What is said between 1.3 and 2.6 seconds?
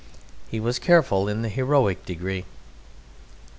the heroic degree.